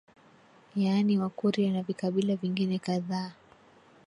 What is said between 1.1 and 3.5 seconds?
Wakurya na vikabila vingine kadhaa